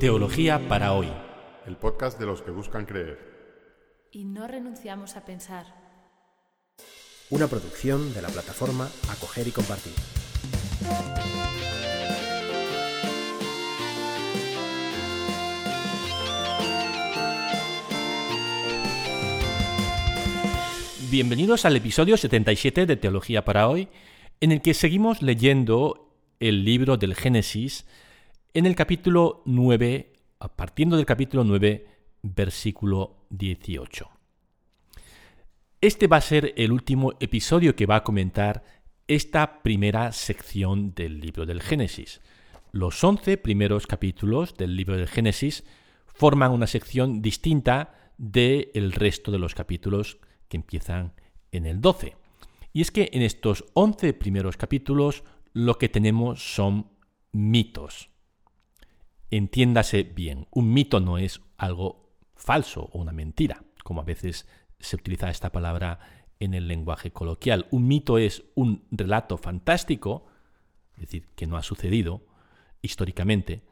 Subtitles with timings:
[0.00, 1.08] Teología para hoy.
[1.66, 3.18] El podcast de los que buscan creer.
[4.12, 5.66] Y no renunciamos a pensar.
[7.30, 9.92] Una producción de la plataforma Acoger y Compartir.
[21.10, 23.88] Bienvenidos al episodio 77 de Teología para hoy,
[24.40, 27.84] en el que seguimos leyendo el libro del Génesis
[28.58, 30.14] en el capítulo 9,
[30.56, 31.86] partiendo del capítulo 9,
[32.22, 34.10] versículo 18.
[35.80, 38.64] Este va a ser el último episodio que va a comentar
[39.06, 42.20] esta primera sección del libro del Génesis.
[42.72, 45.62] Los 11 primeros capítulos del libro del Génesis
[46.06, 51.12] forman una sección distinta del resto de los capítulos que empiezan
[51.52, 52.16] en el 12.
[52.72, 55.22] Y es que en estos 11 primeros capítulos
[55.52, 56.90] lo que tenemos son
[57.30, 58.10] mitos.
[59.30, 64.48] Entiéndase bien, un mito no es algo falso o una mentira, como a veces
[64.78, 65.98] se utiliza esta palabra
[66.40, 67.66] en el lenguaje coloquial.
[67.70, 70.26] Un mito es un relato fantástico,
[70.94, 72.26] es decir, que no ha sucedido
[72.80, 73.64] históricamente,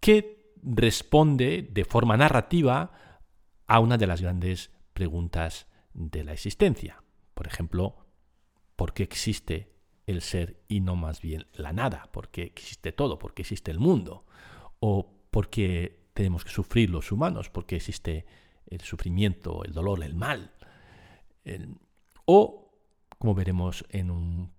[0.00, 2.92] que responde de forma narrativa
[3.66, 7.02] a una de las grandes preguntas de la existencia.
[7.34, 8.06] Por ejemplo,
[8.76, 9.77] ¿por qué existe
[10.08, 12.08] el ser y no más bien la nada?
[12.12, 13.18] ¿Por qué existe todo?
[13.18, 14.24] ¿Por qué existe el mundo?
[14.80, 17.50] ¿O por qué tenemos que sufrir los humanos?
[17.50, 18.24] ¿Por qué existe
[18.66, 20.52] el sufrimiento, el dolor, el mal?
[22.26, 22.74] o,
[23.18, 24.52] como veremos en un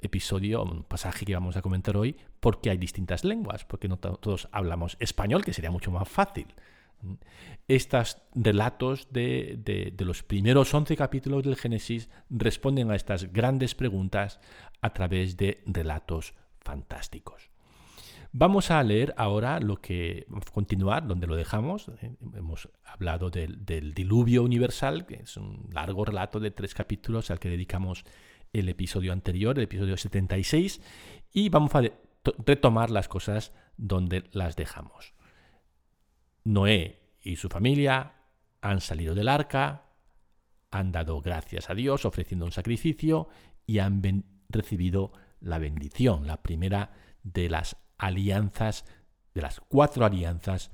[0.00, 3.64] episodio, un pasaje que vamos a comentar hoy, ¿por qué hay distintas lenguas?
[3.64, 6.54] Porque no todos hablamos español, que sería mucho más fácil.
[7.68, 14.40] Estos relatos de, los primeros 11 capítulos del Génesis responden a estas grandes preguntas
[14.80, 17.50] a través de relatos fantásticos.
[18.34, 21.88] Vamos a leer ahora lo que, continuar donde lo dejamos.
[22.00, 27.38] Eh, hemos hablado del, diluvio universal, que es un largo relato de tres capítulos al
[27.38, 28.04] que dedicamos
[28.54, 30.80] el episodio anterior, el episodio 76,
[31.32, 31.82] y vamos a
[32.46, 35.14] retomar las cosas donde las dejamos.
[36.44, 38.14] Noé y su familia
[38.60, 39.84] han salido del arca,
[40.70, 43.28] han dado gracias a Dios ofreciendo un sacrificio
[43.66, 46.92] y han recibido la bendición, la primera
[47.22, 48.84] de las alianzas,
[49.34, 50.72] de las cuatro alianzas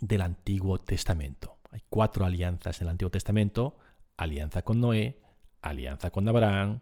[0.00, 1.58] del Antiguo Testamento.
[1.70, 3.78] Hay cuatro alianzas en el Antiguo Testamento,
[4.16, 5.22] alianza con Noé,
[5.62, 6.80] alianza con Abraham,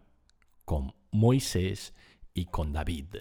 [0.65, 1.95] con Moisés
[2.35, 3.17] y con David.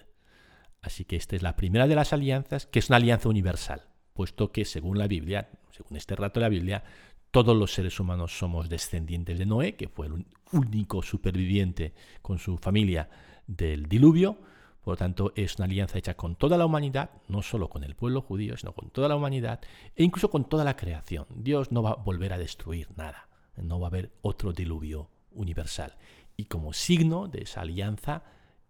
[0.82, 3.89] Así que esta es la primera de las alianzas, que es una alianza universal
[4.20, 6.84] puesto que según la Biblia, según este rato de la Biblia,
[7.32, 12.58] todos los seres humanos somos descendientes de Noé, que fue el único superviviente con su
[12.58, 13.10] familia
[13.48, 14.38] del diluvio.
[14.82, 17.96] Por lo tanto, es una alianza hecha con toda la humanidad, no solo con el
[17.96, 19.62] pueblo judío, sino con toda la humanidad
[19.96, 21.26] e incluso con toda la creación.
[21.34, 25.96] Dios no va a volver a destruir nada, no va a haber otro diluvio universal.
[26.36, 28.26] Y como signo de esa alianza,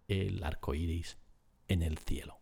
[0.08, 1.18] el arco iris
[1.68, 2.39] en el cielo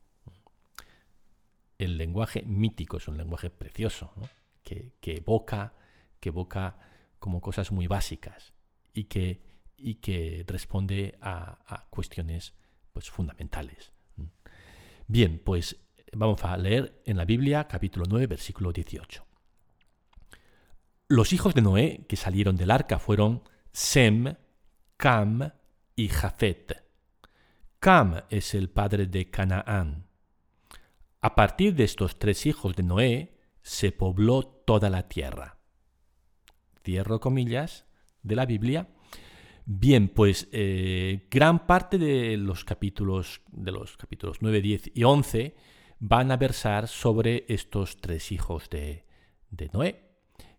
[1.78, 4.14] el lenguaje mítico es un lenguaje precioso,
[4.64, 5.74] que, evoca,
[6.20, 6.78] que evoca
[7.20, 8.54] como cosas muy básicas
[8.94, 9.42] y que,
[9.78, 12.54] y que responde a, cuestiones
[12.92, 13.92] pues, fundamentales.
[15.08, 15.78] Bien, pues
[16.14, 19.26] vamos a leer en la Biblia capítulo 9, versículo 18.
[21.10, 24.36] Los hijos de Noé que salieron del arca fueron Sem,
[24.98, 25.50] Cam
[25.96, 26.84] y Jafet.
[27.80, 30.07] Cam es el padre de Canaán.
[31.28, 35.58] A partir de estos tres hijos de Noé, se pobló toda la tierra.
[36.86, 37.86] Cierro comillas
[38.24, 38.88] de la Biblia.
[39.66, 45.54] Bien, pues eh, gran parte de los capítulos, de los capítulos 9, 10 y 11
[46.00, 49.04] van a versar sobre estos tres hijos de,
[49.52, 50.06] de Noé,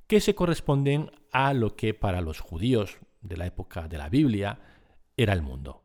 [0.06, 4.60] que se corresponden a lo que para los judíos de la época de la Biblia
[5.16, 5.82] era el mundo.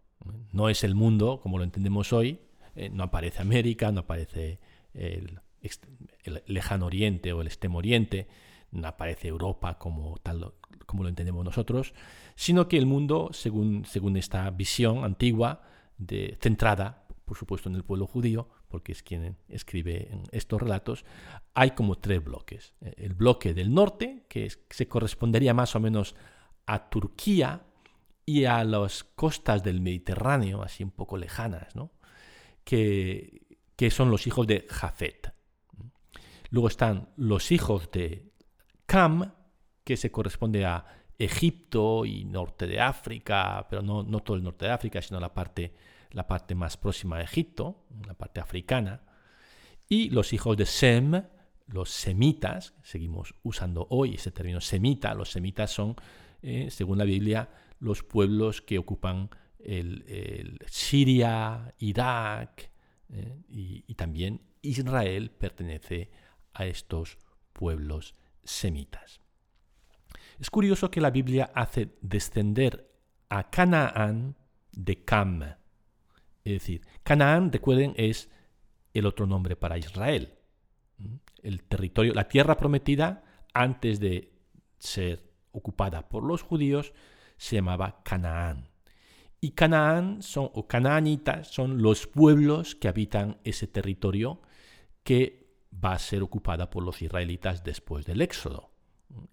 [0.51, 2.41] No es el mundo como lo entendemos hoy,
[2.75, 4.59] eh, no aparece América, no aparece
[4.93, 5.39] el,
[6.45, 8.27] lejano oriente o el extremo oriente,
[8.71, 10.53] no aparece Europa como tal
[10.85, 11.93] como lo entendemos nosotros,
[12.35, 15.61] sino que el mundo, según, según esta visión antigua,
[15.97, 21.05] de, centrada, por supuesto, en el pueblo judío, porque es quien escribe estos relatos,
[21.53, 22.73] hay como tres bloques.
[22.81, 26.15] El bloque del norte, que se correspondería más o menos
[26.65, 27.63] a Turquía
[28.25, 31.91] y a las costas del Mediterráneo, así un poco lejanas, ¿no?
[32.63, 33.41] que,
[33.75, 35.33] que son los hijos de Jafet.
[36.49, 38.31] Luego están los hijos de
[38.85, 39.33] Cam,
[39.83, 40.85] que se corresponde a
[41.17, 45.33] Egipto y norte de África, pero no, no todo el norte de África, sino la
[45.33, 45.73] parte,
[46.11, 49.01] la parte más próxima a Egipto, la parte africana.
[49.89, 51.23] Y los hijos de Sem,
[51.67, 55.95] los semitas, seguimos usando hoy ese término semita, los semitas son,
[56.41, 57.49] eh, según la Biblia,
[57.79, 59.29] los pueblos que ocupan
[59.59, 62.71] el, Siria, Irak
[63.09, 66.11] eh, y, y también Israel pertenece
[66.53, 67.17] a estos
[67.53, 69.21] pueblos semitas.
[70.39, 72.91] Es curioso que la Biblia hace descender
[73.29, 74.35] a Canaán
[74.71, 75.43] de Cam.
[76.43, 78.29] Es decir, Canaán, recuerden, es
[78.93, 80.33] el otro nombre para Israel.
[81.41, 83.23] El territorio, la tierra prometida,
[83.53, 84.33] antes de
[84.77, 86.93] ser ocupada por los judíos,
[87.37, 88.69] se llamaba Canaán.
[89.43, 94.41] Y Canaán son, o canaanitas son los pueblos que habitan ese territorio
[95.03, 95.49] que
[95.83, 98.71] va a ser ocupada por los israelitas después del Éxodo.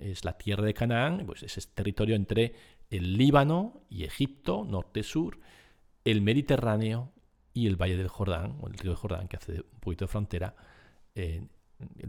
[0.01, 2.55] Es la tierra de Canaán, pues es ese territorio entre
[2.91, 5.39] el Líbano y Egipto, norte-sur,
[6.05, 7.13] el Mediterráneo
[7.55, 10.09] y el Valle del Jordán, o el río del Jordán, que hace un poquito de
[10.09, 10.57] frontera,
[11.15, 11.49] el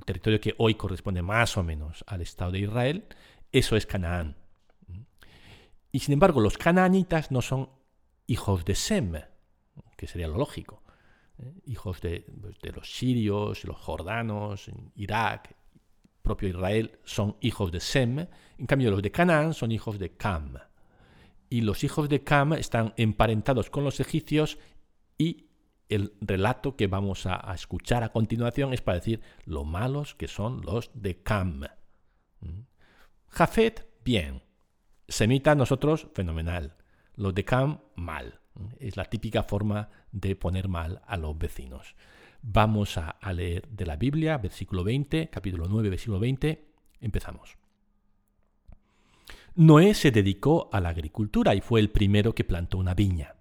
[0.03, 3.05] territorio que hoy corresponde más o menos al Estado de Israel,
[3.51, 4.37] eso es Canaán.
[5.91, 7.69] Y sin embargo, los canaanitas no son
[8.31, 9.13] hijos de Sem,
[9.97, 10.83] que sería lo lógico.
[11.37, 11.53] ¿eh?
[11.65, 12.25] Hijos de,
[12.73, 15.55] los sirios, los jordanos, Irak,
[16.21, 18.27] propio Israel, son hijos de Sem.
[18.57, 20.57] En cambio, los de Canaán son hijos de Cam
[21.51, 24.57] y los hijos de Cam están emparentados con los egipcios
[25.17, 25.49] y
[25.89, 30.61] el relato que vamos a, escuchar a continuación es para decir lo malos que son
[30.61, 31.65] los de Cam.
[32.39, 32.61] ¿Mm?
[33.27, 34.41] Jafet, bien.
[35.09, 36.77] Semita, nosotros, fenomenal.
[37.21, 38.39] Los de Cam, mal.
[38.79, 41.95] Es la típica forma de poner mal a los vecinos.
[42.41, 46.65] Vamos a, a leer de la Biblia, versículo 20, capítulo 9, versículo 20.
[46.99, 47.57] Empezamos.
[49.53, 53.35] Noé se dedicó a la agricultura y fue el primero que plantó una viña.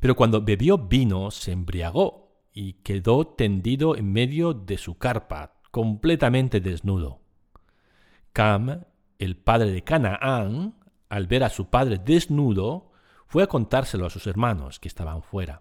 [0.00, 6.60] Pero cuando bebió vino se embriagó y quedó tendido en medio de su carpa, completamente
[6.60, 7.20] desnudo.
[8.32, 8.82] Cam,
[9.20, 10.81] el padre de Canaán,
[11.12, 12.90] al ver a su padre desnudo,
[13.26, 15.60] fue a contárselo a sus hermanos que estaban fuera.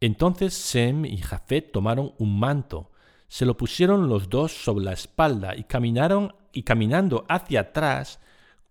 [0.00, 2.90] Entonces Sem y Jafet tomaron un manto,
[3.26, 8.20] se lo pusieron los dos sobre la espalda y caminaron y caminando hacia atrás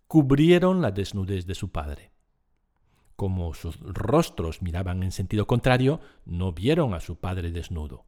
[0.06, 2.12] cubrieron la desnudez de su padre.
[3.16, 8.06] Como sus rostros miraban en sentido contrario, no vieron a su padre desnudo.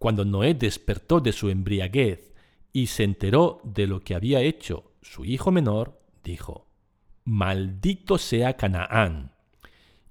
[0.00, 2.34] Cuando Noé despertó de su embriaguez
[2.72, 5.98] y se enteró de lo que había hecho su hijo menor,
[6.28, 6.68] dijo,
[7.24, 9.32] Maldito sea Canaán,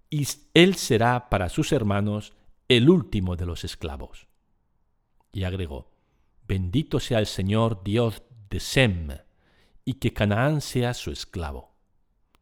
[0.10, 2.34] y él será para sus hermanos
[2.68, 4.28] el último de los esclavos.
[5.31, 5.92] Y agregó,
[6.48, 9.10] Bendito sea el Señor Dios de Sem,
[9.86, 11.75] y que Canaán sea su esclavo.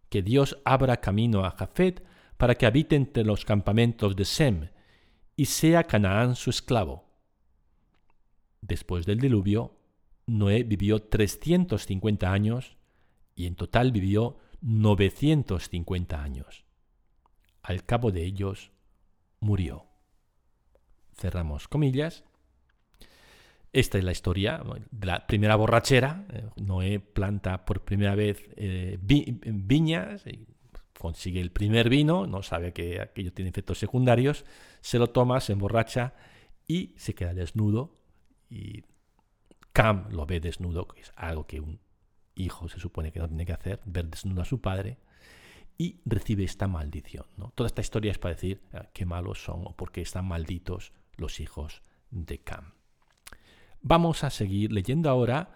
[0.10, 2.06] Que Dios abra camino a Jafet
[2.38, 4.70] para que habite entre los campamentos de Sem,
[5.36, 7.10] y sea Canaán su esclavo.
[8.62, 9.78] Después del diluvio,
[10.28, 12.75] Noé vivió 350 años
[13.36, 16.66] y en total vivió 950 años.
[17.62, 18.72] Al cabo de ellos,
[19.40, 19.86] murió.
[21.14, 22.24] Cerramos comillas
[23.76, 26.26] esta es la historia de la primera borrachera.
[26.32, 30.24] Eh, Noé planta por primera vez eh, viñas,
[30.98, 34.46] consigue el primer vino, no sabe que aquello tiene efectos secundarios,
[34.80, 36.14] se lo toma, se emborracha
[36.66, 37.98] y se queda desnudo.
[38.50, 38.86] Y
[39.74, 41.82] Cam lo ve desnudo, que es algo que un
[42.36, 44.98] hijo se supone que no tiene que hacer, ver desnudo a su padre,
[45.78, 47.26] y recibe esta maldición.
[47.54, 50.94] Toda esta historia es para decir ah, qué malos son o por qué están malditos
[51.18, 52.74] los hijos de Cam.
[53.82, 55.52] Vamos a seguir leyendo ahora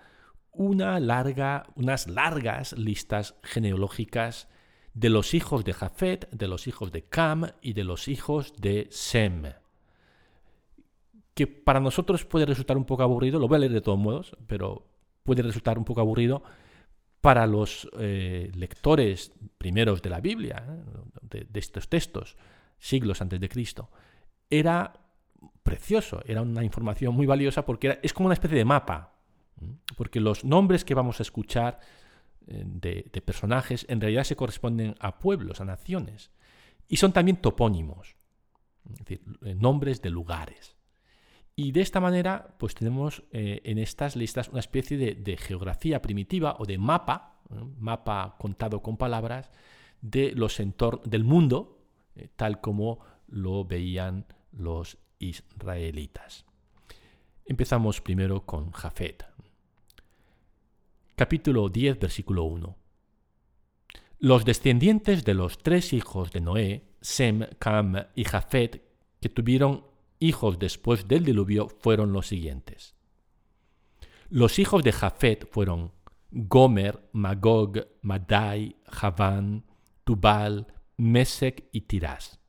[0.52, 4.50] una larga, unas largas listas genealógicas
[4.94, 8.88] de los hijos de Jafet, de los hijos de Cam y de los hijos de
[8.92, 9.54] Sem.
[11.34, 14.36] Que para nosotros puede resultar un poco aburrido, lo voy a leer de todos modos,
[14.48, 14.86] pero
[15.24, 16.44] puede resultar un poco aburrido
[17.22, 21.46] para los eh, lectores primeros de la Biblia, ¿eh?
[21.50, 22.38] de estos textos,
[22.78, 23.90] siglos antes de Cristo.
[24.50, 24.94] Era
[25.64, 29.14] precioso, era una información muy valiosa porque es como una especie de mapa,
[29.98, 31.80] porque los nombres que vamos a escuchar
[32.48, 36.32] eh, de, personajes en realidad se corresponden a pueblos, a naciones,
[36.88, 38.16] y son también topónimos,
[38.90, 39.22] es decir,
[39.58, 40.76] nombres de lugares.
[41.62, 46.56] Y de esta manera, pues tenemos eh, en estas listas una especie de, geografía primitiva
[46.58, 47.42] o de mapa,
[47.78, 49.52] mapa contado con palabras,
[50.00, 50.58] de los
[51.04, 51.84] del mundo,
[52.38, 56.46] tal como lo veían los israelitas.
[57.44, 59.26] Empezamos primero con Jafet.
[61.18, 62.78] Capítulo 10, versículo 1.
[64.20, 68.82] Los descendientes de los tres hijos de Noé, Sem, Cam y Jafet,
[69.20, 69.89] que tuvieron
[70.20, 72.96] hijos después del diluvio fueron los siguientes.
[74.30, 75.92] Los hijos de Jafet fueron
[76.32, 79.66] Gomer, Magog, Madai, Javán,
[80.04, 82.40] Tubal, Mesec y Tirás.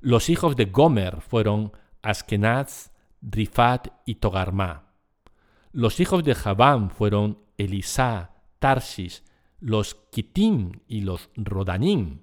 [0.00, 1.72] Los hijos de Gomer fueron
[2.02, 4.92] Askenaz, Rifat y Togarma.
[5.72, 9.24] Los hijos de Javán fueron Elisá, Tarsis,
[9.60, 12.22] los Kitim y los Rodanim.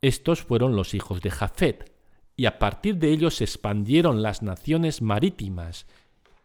[0.00, 1.93] Estos fueron los hijos de Jafet,
[2.36, 5.86] y a partir de ellos se expandieron las naciones marítimas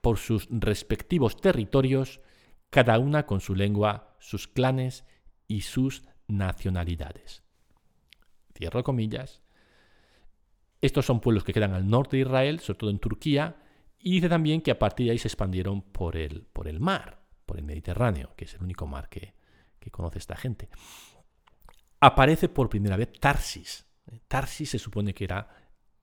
[0.01, 2.21] por sus respectivos territorios,
[2.69, 5.03] cada una con su lengua, sus clanes
[5.47, 7.43] y sus nacionalidades.
[8.55, 9.41] Cierro comillas.
[10.81, 13.57] Estos son pueblos que quedan al norte de Israel, sobre todo en Turquía,
[13.97, 17.21] y dice también que a partir de ahí se expandieron por el, por el mar,
[17.45, 19.33] por el Mediterráneo, que es el único mar que,
[19.79, 20.69] que conoce esta gente.
[21.99, 23.85] Aparece por primera vez Tarsis.
[24.27, 25.49] Tarsis se supone que era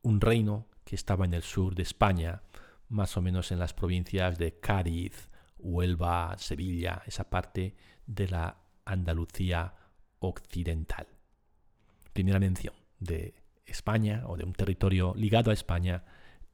[0.06, 2.42] un reino que estaba en el sur de España,
[2.88, 7.74] más o menos en las provincias de Cádiz, Huelva, Sevilla, esa parte
[8.06, 9.74] de la Andalucía
[10.20, 11.08] occidental.
[12.12, 13.34] Primera mención de
[13.64, 16.04] España o de un territorio ligado a España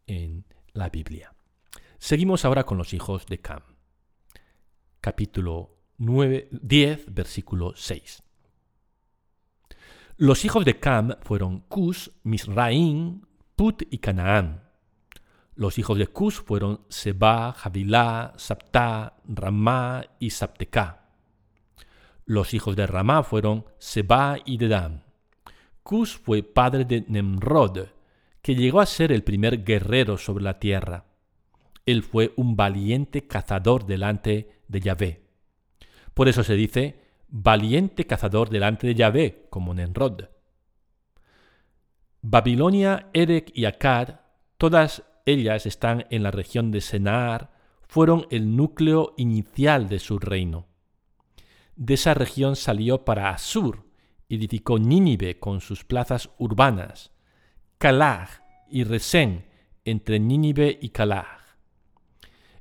[0.07, 1.35] en la Biblia.
[1.99, 3.61] Seguimos ahora con los hijos de Cam.
[5.03, 8.23] Capítulo 9, 10, versículo 6.
[10.17, 14.63] Los hijos de Cam fueron Cus, Misraín, Put y Canaán.
[15.55, 21.11] Los hijos de Cus fueron Seba, Javilá, Saptá, Ramá y Saptecá.
[22.25, 25.05] Los hijos de Ramá fueron Seba y Dedán.
[25.83, 27.89] Cus fue padre de Nemrod,
[28.41, 31.05] que llegó a ser el primer guerrero sobre la tierra.
[31.85, 35.23] Él fue un valiente cazador delante de Yahvé.
[36.15, 40.25] Por eso se dice valiente cazador delante de Yahvé, como Nemrod.
[42.23, 44.21] Babilonia, Erek y Akkad,
[44.57, 47.51] todas ellas están en la región de Senar,
[47.89, 50.69] fueron el núcleo inicial de su reino.
[51.75, 53.85] De esa región salió para Asur,
[54.29, 57.11] edificó Nínive con sus plazas urbanas,
[57.79, 58.29] Calag
[58.71, 59.47] y Resén
[59.85, 61.27] entre Nínive y Calag.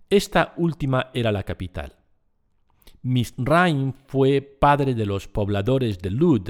[0.10, 1.96] Esta última era la capital.
[3.04, 6.50] Misraim fue padre de los pobladores de Lud,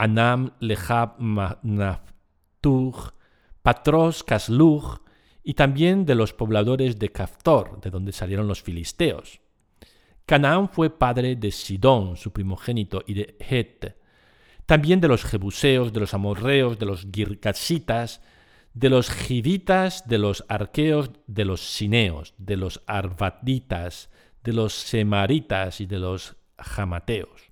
[0.00, 1.16] Anam, Lehab,
[1.62, 3.12] Naftug,
[3.60, 4.98] Patros, Casluj,
[5.42, 9.40] y también de los pobladores de Caftor, de donde salieron los filisteos.
[10.24, 13.94] Canaán fue padre de Sidón, su primogénito, y de Het,
[14.64, 18.22] también de los jebuseos, de los amorreos, de los gircasitas,
[18.72, 24.08] de los givitas, de los arqueos, de los sineos, de los arvaditas,
[24.44, 27.49] de los semaritas y de los jamateos.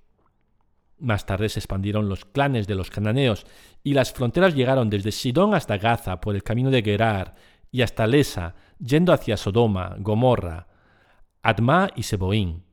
[0.99, 3.45] Más tarde se expandieron los clanes de los cananeos
[3.83, 7.35] y las fronteras llegaron desde Sidón hasta Gaza por el camino de Gerar
[7.71, 10.67] y hasta Lesa, yendo hacia Sodoma, Gomorra,
[11.41, 12.65] Adma y Seboín.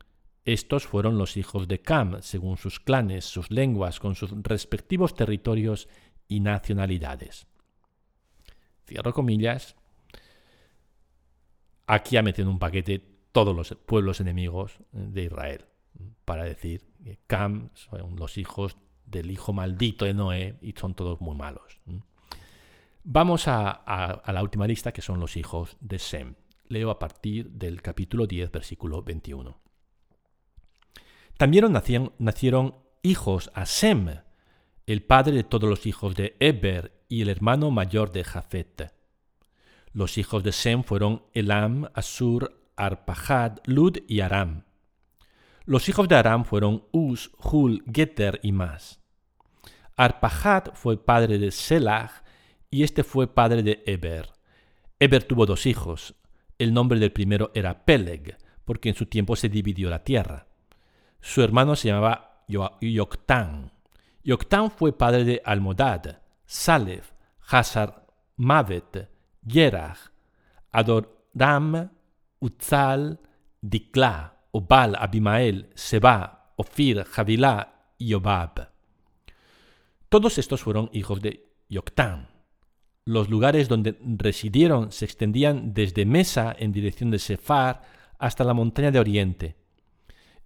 [0.43, 5.87] Estos fueron los hijos de Cam, según sus clanes, sus lenguas, con sus respectivos territorios
[6.27, 7.47] y nacionalidades.
[8.85, 9.75] Cierro comillas.
[11.85, 12.99] Aquí ha metido en un paquete
[13.31, 15.65] todos los pueblos enemigos de Israel,
[16.25, 21.21] para decir que Cam son los hijos del hijo maldito de Noé y son todos
[21.21, 21.79] muy malos.
[23.09, 26.35] Vamos a, la última lista, que son los hijos de Sem.
[26.67, 29.57] Leo a partir del capítulo 10, versículo 21.
[31.37, 31.71] También
[32.19, 34.09] nacieron, hijos a Sem,
[34.85, 38.93] el padre de todos los hijos de Eber y el hermano mayor de Jafet.
[39.93, 44.66] Los hijos de Sem fueron Elam, Asur, Arpajad, Lud y Aram.
[45.67, 49.01] Los hijos de Aram fueron Uz, Hul, Geter y más.
[49.97, 52.23] Arpajad fue padre de Selah
[52.69, 54.29] y este fue padre de Eber.
[54.97, 56.15] Eber tuvo dos hijos.
[56.57, 60.47] El nombre del primero era Peleg, porque en su tiempo se dividió la tierra.
[61.19, 63.73] Su hermano se llamaba Yoctán.
[64.23, 67.11] Yoctán fue padre de Almodad, Salef,
[67.45, 68.07] Hazar,
[68.37, 69.09] Mavet,
[69.45, 69.99] Yerach,
[70.71, 71.91] Adoram,
[72.39, 73.19] Utzal,
[73.59, 78.71] Dikla, Obal, Abimael, Seba, Ofir, Javilá y Obab.
[80.09, 82.29] Todos estos fueron hijos de Yoctán.
[83.05, 87.81] Los lugares donde residieron se extendían desde Mesa en dirección de Sefar
[88.19, 89.55] hasta la montaña de Oriente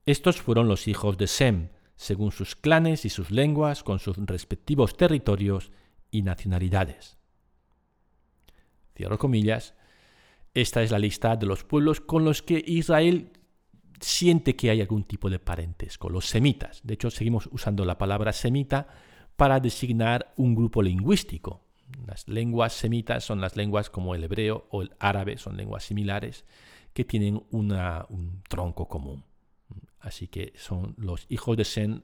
[0.05, 4.97] estos fueron los hijos de Sem, según sus clanes y sus lenguas, con sus respectivos
[4.97, 5.71] territorios
[6.09, 7.17] y nacionalidades.
[8.95, 9.75] Cierro comillas.
[10.53, 13.31] Esta es la lista de los pueblos con los que Israel
[14.01, 16.81] siente que hay algún tipo de parentesco, los semitas.
[16.83, 18.87] De hecho, seguimos usando la palabra semita
[19.35, 21.61] para designar un grupo lingüístico,
[22.07, 26.45] Las lenguas semitas son las lenguas como el hebreo o el árabe, son lenguas similares
[26.93, 29.23] que tienen un tronco común.
[29.99, 32.03] Así que son los hijos de Sen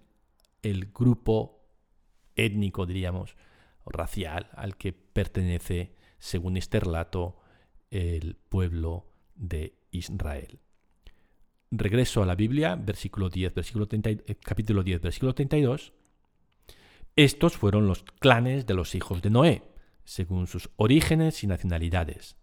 [0.62, 1.66] el grupo
[2.36, 3.36] étnico, diríamos,
[3.86, 7.38] racial al que pertenece, según este relato,
[7.90, 10.60] el pueblo de Israel.
[11.70, 15.94] Regreso a la Biblia, versículo 10, versículo eh, capítulo 10, versículo 32.
[17.16, 19.64] Estos fueron los clanes de los hijos de Noé,
[20.06, 22.38] según sus orígenes y nacionalidades.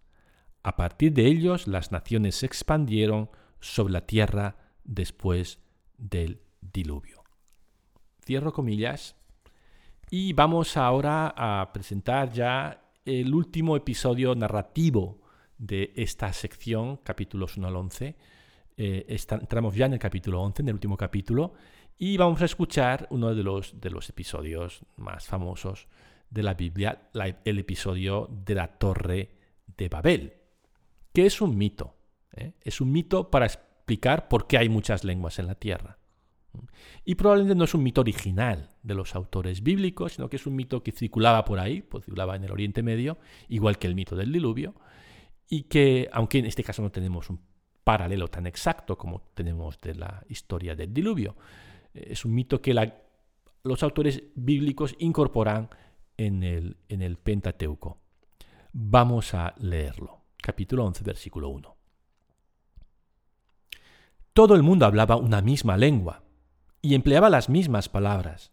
[0.62, 5.60] A partir de ellos las naciones se expandieron sobre la tierra después
[5.96, 7.22] del diluvio.
[8.24, 9.16] Cierro comillas.
[10.10, 15.20] Y vamos ahora a presentar ya el último episodio narrativo
[15.58, 18.16] de esta sección, capítulos 1 al 11.
[18.76, 21.54] Eh, entramos ya en el capítulo 11, en el último capítulo,
[21.96, 23.74] y vamos a escuchar uno de los,
[24.08, 25.86] episodios más famosos
[26.28, 27.10] de la Biblia,
[27.44, 29.30] el episodio de la Torre
[29.76, 30.34] de Babel,
[31.12, 31.94] que es un mito.
[32.32, 32.54] ¿eh?
[32.62, 35.98] Es un mito para explicar por qué hay muchas lenguas en la tierra.
[37.04, 40.56] Y probablemente no es un mito original de los autores bíblicos, sino que es un
[40.56, 44.16] mito que circulaba por ahí, pues circulaba en el Oriente Medio, igual que el mito
[44.16, 44.74] del diluvio,
[45.48, 47.40] y que, aunque en este caso no tenemos un
[47.84, 51.36] paralelo tan exacto como tenemos de la historia del diluvio,
[51.92, 52.74] eh, es un mito que
[53.62, 55.68] los autores bíblicos incorporan
[56.16, 57.98] en el, en el Pentateuco.
[58.72, 60.22] Vamos a leerlo.
[60.36, 61.76] Capítulo 11, versículo 1.
[64.32, 66.24] Todo el mundo hablaba una misma lengua
[66.82, 68.52] y empleaba las mismas palabras.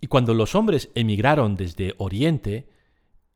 [0.00, 2.68] Y cuando los hombres emigraron desde Oriente,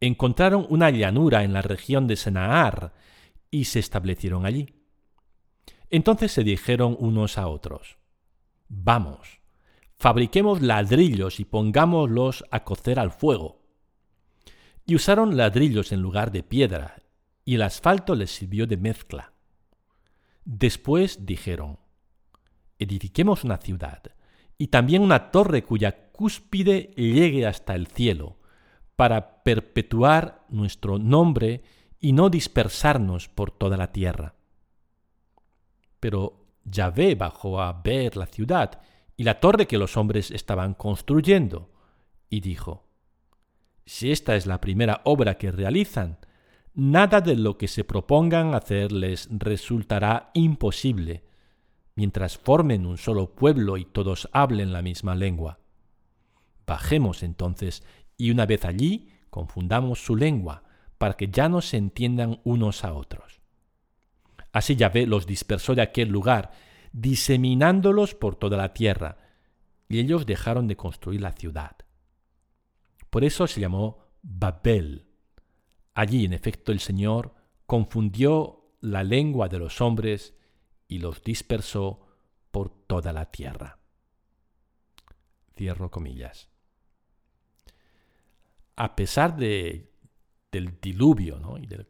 [0.01, 2.95] encontraron una llanura en la región de Senaar
[3.51, 4.82] y se establecieron allí.
[5.93, 7.99] Entonces se dijeron unos a otros,
[8.67, 9.41] Vamos,
[9.99, 13.61] fabriquemos ladrillos y pongámoslos a cocer al fuego.
[14.87, 17.03] Y usaron ladrillos en lugar de piedra,
[17.45, 19.35] y el asfalto les sirvió de mezcla.
[20.47, 21.79] Después dijeron,
[22.79, 24.03] edifiquemos una ciudad
[24.57, 28.39] y también una torre cuya cúspide llegue hasta el cielo,
[28.97, 31.65] para perpetuar nuestro nombre
[32.01, 34.37] y no dispersarnos por toda la tierra.
[36.03, 38.81] Pero Yahvé bajó a ver la ciudad
[39.17, 41.71] y la torre que los hombres estaban construyendo,
[42.29, 42.89] y dijo,
[43.87, 46.19] Si esta es la primera obra que realizan,
[46.75, 51.23] nada de lo que se propongan hacer les resultará imposible,
[51.95, 55.61] mientras formen un solo pueblo y todos hablen la misma lengua.
[56.67, 57.85] Bajemos entonces
[58.17, 60.65] y una vez allí confundamos su lengua,
[60.99, 63.42] para que ya no se entiendan unos a otros.
[64.53, 66.53] Así Yahvé los dispersó de aquel lugar,
[66.93, 69.17] diseminándolos por toda la tierra,
[69.89, 71.77] y ellos dejaron de construir la ciudad.
[73.11, 75.07] Por eso se llamó Babel.
[75.95, 77.35] Allí, en efecto, el Señor
[77.67, 80.35] confundió la lengua de los hombres
[80.89, 82.07] y los dispersó
[82.51, 83.79] por toda la tierra.
[85.57, 86.49] Cierro comillas.
[88.77, 89.92] A pesar de,
[90.53, 91.57] del diluvio ¿no?
[91.57, 91.85] y de,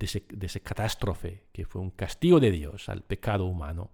[0.00, 3.90] ese, de, ese, catástrofe que fue un castigo de Dios al pecado humano,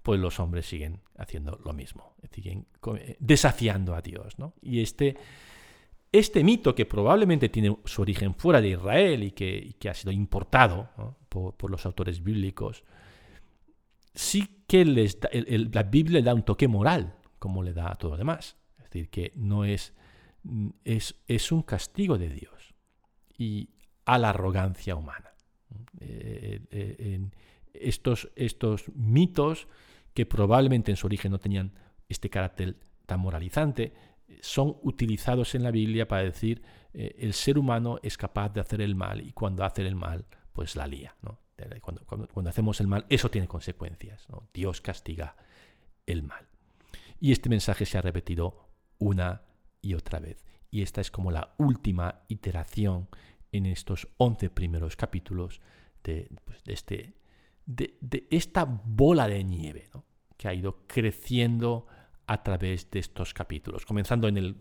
[0.00, 2.66] pues los hombres siguen haciendo lo mismo, siguen
[2.96, 4.38] eh, desafiando a Dios.
[4.38, 4.54] ¿no?
[4.62, 5.16] Y este,
[6.12, 10.12] este mito que probablemente tiene su origen fuera de Israel y que, que ha sido
[10.12, 12.84] importado por, los autores bíblicos,
[14.14, 18.16] sí que la Biblia le da un toque moral, como le da a todo lo
[18.18, 18.56] demás.
[18.78, 19.94] Es decir, que no es,
[20.84, 22.58] es un castigo de Dios
[23.38, 23.70] y
[24.04, 25.32] a la arrogancia humana.
[26.00, 27.34] Eh, eh, en
[27.72, 29.68] estos, estos mitos,
[30.12, 31.72] que probablemente en su origen no tenían
[32.08, 33.94] este carácter tan moralizante,
[34.40, 38.80] son utilizados en la Biblia para decir eh, el ser humano es capaz de hacer
[38.80, 41.14] el mal y cuando hace el mal, pues la lía.
[41.22, 41.38] ¿no?
[41.80, 44.26] Cuando, hacemos el mal, eso tiene consecuencias.
[44.52, 45.36] Dios castiga
[46.06, 46.46] el mal.
[47.20, 49.42] Y este mensaje se ha repetido una
[49.80, 50.44] y otra vez.
[50.70, 53.08] Y esta es como la última iteración
[53.52, 55.60] en estos once primeros capítulos
[56.04, 57.14] de, pues, este,
[57.66, 59.88] de, esta bola de nieve
[60.36, 61.86] que ha ido creciendo
[62.26, 64.56] a través de estos capítulos, comenzando en el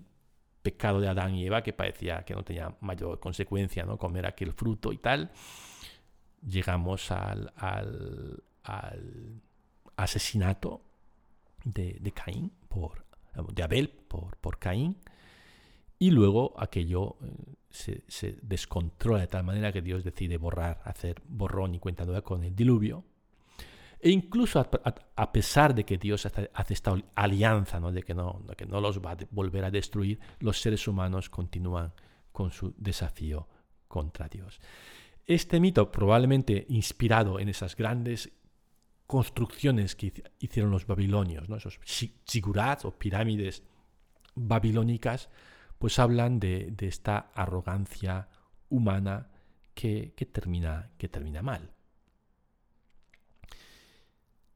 [0.61, 3.97] pecado de Adán y Eva, que parecía que no tenía mayor consecuencia, ¿no?
[3.97, 5.31] Comer aquel fruto y tal,
[6.45, 7.53] llegamos al,
[9.95, 10.81] asesinato
[11.63, 13.05] de, Caín, por,
[13.53, 14.97] de Abel por, por Caín,
[15.99, 21.75] y luego aquello eh, se, descontrola de tal manera que Dios decide borrar, hacer borrón
[21.75, 23.03] y cuenta nueva con el diluvio.
[23.99, 27.91] E incluso a, pesar de que Dios hace, esta alianza, ¿no?
[27.91, 31.31] De, que no, de que no los va a volver a destruir, los seres humanos
[31.31, 31.93] continúan
[32.31, 33.47] con su desafío
[33.87, 34.61] contra Dios.
[35.25, 38.31] Este mito, probablemente inspirado en esas grandes
[39.07, 41.55] construcciones que hicieron los babilonios, ¿no?
[41.55, 41.79] esos
[42.25, 43.63] sigurats o pirámides
[44.35, 45.29] babilónicas,
[45.77, 48.29] pues hablan de, esta arrogancia
[48.69, 49.29] humana
[49.73, 51.71] que, termina, que termina mal.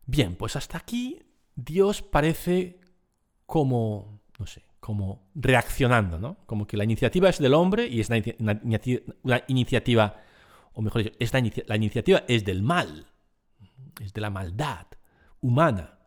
[0.05, 1.21] Bien, pues hasta aquí
[1.55, 2.79] Dios parece
[3.45, 6.37] como, no sé, como reaccionando, ¿no?
[6.45, 10.21] Como que la iniciativa es del hombre y es una, iniciativa,
[10.73, 11.15] o mejor dicho,
[11.67, 13.07] la iniciativa es del mal,
[14.01, 14.87] es de la maldad
[15.39, 15.99] humana.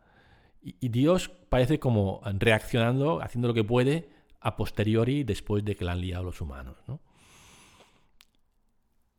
[0.61, 4.09] Y, Dios parece como reaccionando, haciendo lo que puede
[4.45, 6.77] a posteriori después de que la han liado los humanos.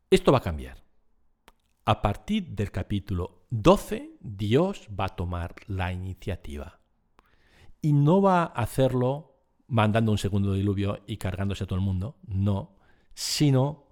[0.08, 0.84] Esto va a cambiar.
[1.84, 6.78] A partir del capítulo 12, Dios va a tomar la iniciativa.
[7.82, 9.34] Y no va a hacerlo
[9.66, 12.76] mandando un segundo diluvio y cargándose a todo el mundo, no,
[13.12, 13.88] sino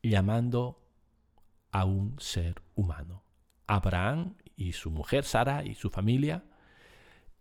[0.00, 0.80] llamando
[1.72, 3.24] a un ser humano.
[3.66, 6.44] Abraham y su mujer Sara y su familia,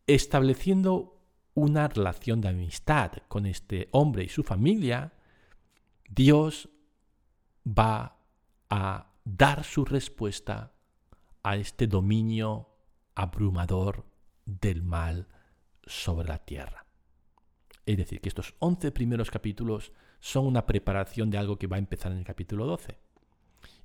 [0.08, 1.15] estableciendo
[1.56, 5.14] una relación de amistad con este hombre y su familia,
[6.08, 6.70] Dios
[7.66, 8.18] va
[8.70, 10.74] a dar su respuesta
[11.42, 12.70] a este dominio
[13.16, 14.06] abrumador
[14.46, 15.28] del mal
[15.84, 16.86] sobre la tierra.
[17.86, 21.80] Es decir, que estos 11 primeros capítulos son una preparación de algo que va a
[21.80, 22.98] empezar en el capítulo 12.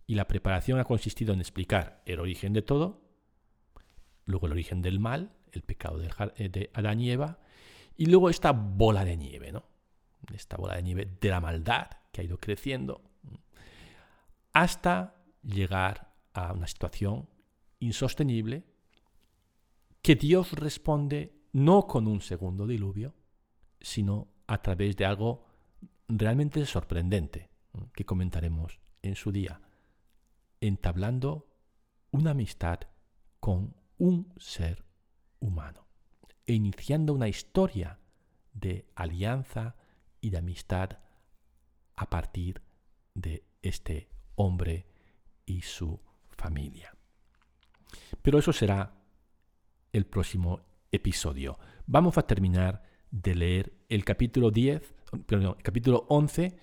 [0.06, 3.00] Y la preparación ha consistido en explicar el origen de todo,
[4.24, 7.38] luego el origen del mal, el pecado de Adán y Eva,
[8.00, 9.62] y luego esta bola de nieve, ¿no?
[10.32, 13.02] Esta bola de nieve de la maldad que ha ido creciendo
[14.54, 17.28] hasta llegar a una situación
[17.78, 18.64] insostenible
[20.00, 23.14] que Dios responde no con un segundo diluvio,
[23.82, 25.44] sino a través de algo
[26.08, 27.50] realmente sorprendente
[27.92, 29.60] que comentaremos en su día
[30.62, 31.50] entablando
[32.12, 32.80] una amistad
[33.40, 34.86] con un ser
[35.38, 35.89] humano
[36.50, 38.00] e iniciando una historia
[38.52, 39.76] de alianza
[40.20, 40.98] y de amistad
[41.94, 42.60] a partir
[43.14, 44.84] de este hombre
[45.46, 46.92] y su familia.
[48.20, 48.92] Pero eso será
[49.92, 50.60] el próximo
[50.90, 51.56] episodio.
[51.86, 52.82] Vamos a terminar
[53.12, 54.92] de leer el capítulo 10,
[55.26, 56.58] perdón, capítulo 11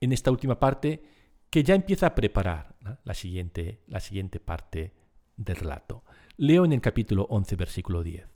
[0.00, 1.02] en esta última parte
[1.50, 4.94] que ya empieza a preparar la, siguiente, la siguiente parte
[5.36, 6.02] del relato.
[6.38, 8.31] Leo en el capítulo 11, versículo 10.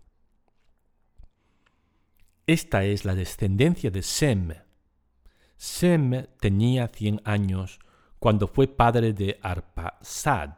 [2.49, 4.55] Esta es la descendencia de Sem.
[5.57, 7.81] Sem tenía 100 años
[8.21, 10.55] cuando fue padre de Arpasad,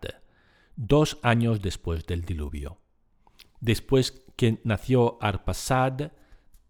[0.77, 2.79] dos años después del diluvio.
[3.61, 6.13] Después que nació Arpasad,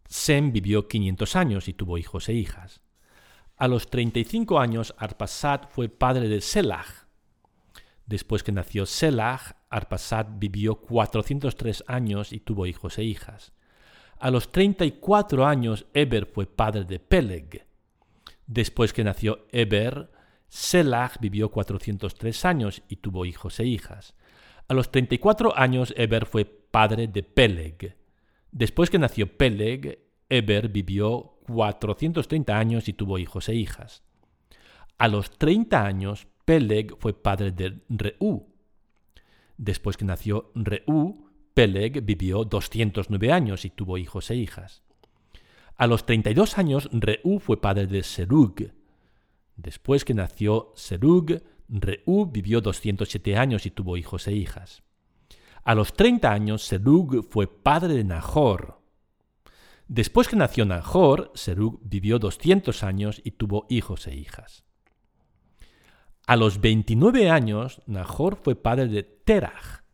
[0.07, 2.81] Sem vivió 500 años y tuvo hijos e hijas.
[3.57, 7.09] A los 35 años, Arpasad fue padre de Selah.
[8.07, 13.53] Después que nació Selah, Arpasad vivió 403 años y tuvo hijos e hijas.
[14.21, 17.67] A los 34 años, Eber fue padre de Peleg.
[18.47, 20.11] Después que nació Eber,
[20.49, 24.15] Selah vivió 403 años y tuvo hijos e hijas.
[24.67, 27.97] A los 34 años, Eber fue padre de Peleg.
[28.51, 34.03] Después que nació Peleg, Eber vivió 430 años y tuvo hijos e hijas.
[34.99, 38.49] A los 30 años, Peleg fue padre de Reú.
[39.57, 41.28] Después que nació Reú,
[41.59, 44.85] Peleg vivió 209 años y tuvo hijos e hijas.
[45.77, 48.71] A los 32 años, Reú fue padre de Serug.
[49.57, 54.85] Después que nació Serug, Reú vivió 207 años y tuvo hijos e hijas.
[55.65, 58.81] A los 30 años, Serug fue padre de Nahor.
[59.89, 64.63] Después que nació Nahor, Serug vivió 200 años y tuvo hijos e hijas.
[66.25, 69.88] A los 29 años, Nahor fue padre de Terah.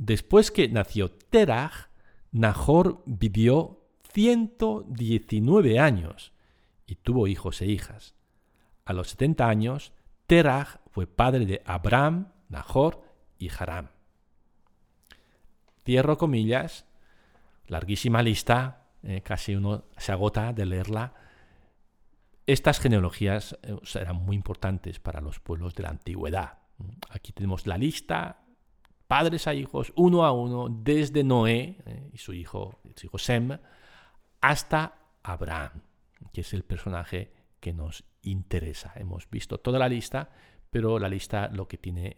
[0.00, 1.90] Después que nació Terah,
[2.32, 3.84] Nahor vivió
[4.14, 6.32] 119 años
[6.86, 8.14] y tuvo hijos e hijas.
[8.86, 9.92] A los 70 años,
[10.26, 13.02] Terah fue padre de Abraham, Nahor
[13.38, 13.90] y Haram.
[15.84, 16.86] Cierro comillas,
[17.66, 21.12] larguísima lista, eh, casi uno se agota de leerla.
[22.46, 26.60] Estas genealogías eh, eran muy importantes para los pueblos de la antigüedad.
[27.10, 28.46] Aquí tenemos la lista,
[29.10, 33.58] padres a hijos, uno a uno, desde Noé eh, y su hijo, su hijo Sem,
[34.40, 34.94] hasta
[35.24, 35.82] Abraham,
[36.32, 38.92] que es el personaje que nos interesa.
[38.94, 40.30] Hemos visto toda la lista,
[40.70, 42.16] pero la lista lo que tiene,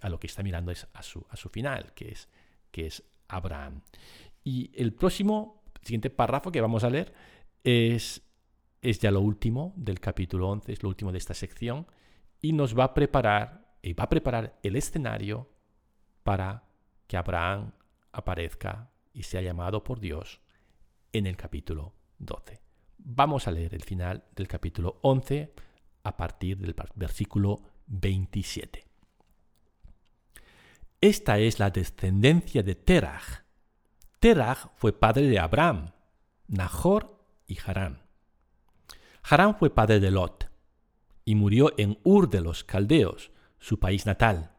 [0.00, 2.30] a lo que está mirando es a su, a su final, que es,
[2.70, 3.82] que es Abraham.
[4.42, 7.12] Y el próximo siguiente párrafo que vamos a leer
[7.62, 8.22] es
[8.82, 11.86] es ya lo último del capítulo 11, es lo último de esta sección,
[12.40, 15.48] y nos va a preparar, y va a preparar el escenario
[16.22, 16.64] para
[17.06, 17.72] que Abraham
[18.12, 20.40] aparezca y sea llamado por Dios
[21.12, 22.60] en el capítulo 12.
[22.98, 25.52] Vamos a leer el final del capítulo 11
[26.02, 28.84] a partir del versículo 27.
[31.00, 33.44] Esta es la descendencia de Terach.
[34.18, 35.92] Terach fue padre de Abraham,
[36.48, 38.02] Nahor y Harán.
[39.22, 40.50] Harán fue padre de Lot
[41.24, 44.56] y murió en Ur de los Caldeos, su país natal,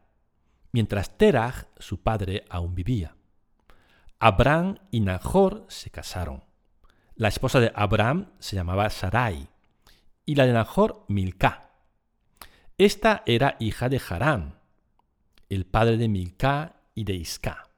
[0.72, 3.16] mientras Terach, su padre, aún vivía.
[4.18, 6.44] Abraham y Nahor se casaron.
[7.14, 9.48] La esposa de Abraham se llamaba Sarai
[10.24, 11.70] y la de Nahor Milcá.
[12.78, 14.58] Esta era hija de Harán,
[15.48, 17.68] el padre de Milcá y de Isca.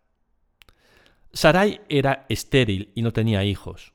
[1.32, 3.92] Sarai era estéril y no tenía hijos.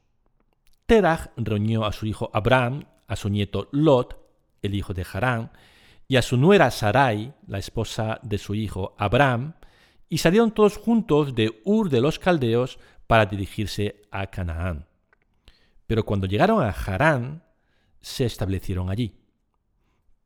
[0.85, 4.17] Terach reunió a su hijo Abraham, a su nieto Lot,
[4.61, 5.51] el hijo de Harán,
[6.07, 9.55] y a su nuera Sarai, la esposa de su hijo Abraham,
[10.09, 14.87] y salieron todos juntos de Ur de los Caldeos para dirigirse a Canaán.
[15.85, 17.43] Pero cuando llegaron a Harán,
[17.99, 19.19] se establecieron allí.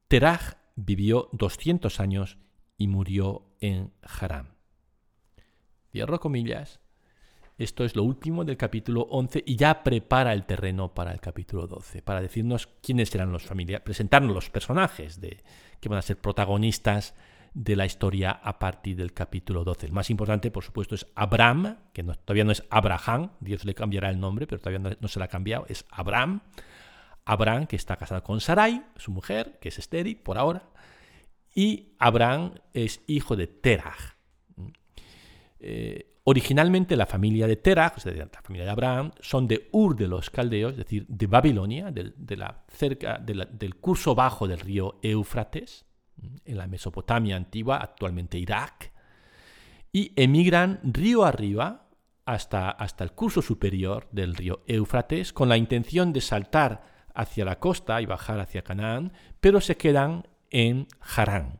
[0.08, 2.38] Terach vivió 200 años
[2.78, 4.56] y murió en Harán.
[5.91, 6.80] Cierro comillas.
[7.62, 11.67] Esto es lo último del capítulo 11 y ya prepara el terreno para el capítulo
[11.67, 15.43] 12, para decirnos quiénes serán los familiares, presentarnos los personajes de,
[15.80, 17.13] que van a ser protagonistas
[17.54, 19.86] de la historia a partir del capítulo 12.
[19.86, 24.10] El más importante, por supuesto, es Abraham, que todavía no es Abraham, Dios le cambiará
[24.10, 26.41] el nombre, pero todavía no, se le ha cambiado, es Abraham.
[27.26, 30.63] Abraham, que está casado con Sarai, su mujer, que es estéril por ahora,
[31.54, 34.15] y Abraham es hijo de Terach.
[35.60, 40.29] Eh, originalmente la familia de Terach, la familia de Abraham, son de Ur de los
[40.29, 45.86] Caldeos, es decir, de Babilonia, de, la, cerca, del curso bajo del río Éufrates,
[46.45, 48.91] en la Mesopotamia antigua, actualmente Irak,
[49.91, 51.89] y emigran río arriba
[52.25, 57.60] hasta, hasta el curso superior del río Éufrates con la intención de saltar hacia la
[57.60, 61.60] costa y bajar hacia Canaán, pero se quedan en Harán.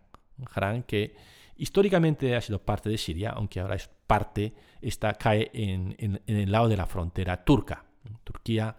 [0.54, 1.16] Harán que
[1.58, 5.96] históricamente ha sido parte de Siria, aunque ahora es parte, está, cae en,
[6.28, 7.86] el lado de la frontera turca.
[8.26, 8.76] Turquía,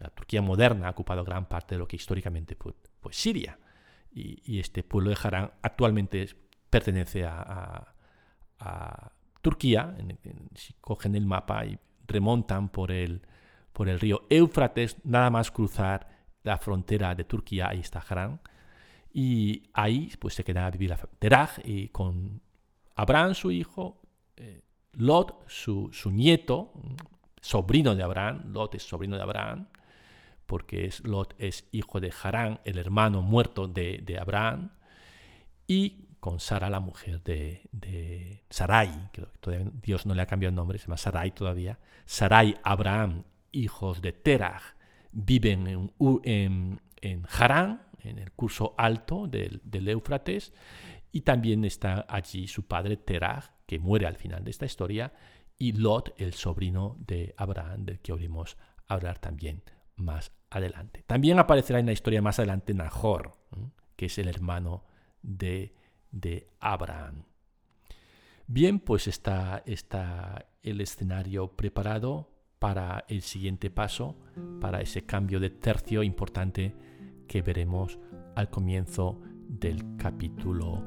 [0.00, 3.60] la Turquía moderna ha ocupado gran parte de lo que históricamente fue, Siria.
[4.10, 6.26] Y, este pueblo de Harán actualmente
[6.68, 7.92] pertenece a,
[9.40, 9.96] Turquía.
[10.56, 13.22] si cogen el mapa y remontan por el,
[13.72, 16.08] por el río Éufrates, nada más cruzar
[16.42, 18.40] la frontera de Turquía, ahí está Harán
[19.12, 22.42] y ahí pues se queda a vivir la Teraj y con
[22.96, 24.02] Abraham su hijo,
[24.36, 26.72] eh, Lot su, nieto,
[27.40, 29.68] sobrino de Abraham, Lot es sobrino de Abraham,
[30.46, 34.70] porque es, Lot es hijo de Harán, el hermano muerto de, Abraham,
[35.66, 40.56] y con Sara, la mujer de, Sarai, que todavía Dios no le ha cambiado el
[40.56, 41.78] nombre, se llama Sarai todavía.
[42.06, 44.62] Sarai, Abraham, hijos de Terah,
[45.12, 45.92] viven en,
[46.24, 50.52] en, en Harán, en el curso alto del, Éufrates,
[51.12, 55.12] y también está allí su padre Terah, que muere al final de esta historia,
[55.58, 59.62] y Lot, el sobrino de Abraham, del que oímos hablar también
[59.96, 61.04] más adelante.
[61.06, 63.32] También aparecerá en la historia más adelante Nahor,
[63.96, 64.84] que es el hermano
[65.22, 65.74] de,
[66.10, 67.24] de Abraham.
[68.46, 74.16] Bien, pues está, está el escenario preparado para el siguiente paso,
[74.60, 76.74] para ese cambio de tercio importante
[77.26, 77.98] que veremos
[78.34, 80.82] al comienzo del capítulo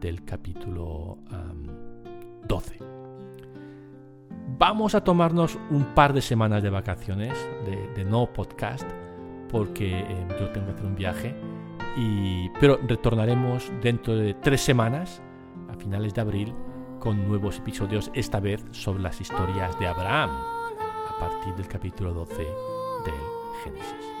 [0.00, 1.18] del capítulo
[2.46, 2.78] 12.
[4.58, 7.32] Vamos a tomarnos un par de semanas de vacaciones
[7.64, 8.88] de, no podcast
[9.50, 11.34] porque em, yo tengo que hacer un viaje
[11.96, 15.22] y, pero retornaremos dentro de tres semanas
[15.68, 16.54] a finales de abril
[17.00, 22.36] con nuevos episodios esta vez sobre las historias de Abraham a partir del capítulo 12
[22.36, 23.14] del
[23.64, 24.14] Génesis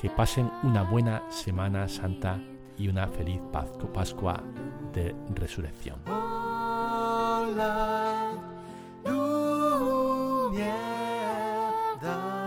[0.00, 2.40] que pasen una buena Semana Santa
[2.78, 3.40] y una feliz
[3.92, 4.42] Pascua
[4.94, 6.00] de Resurrección.
[7.54, 8.32] 了
[9.04, 10.68] 童年
[12.00, 12.39] 的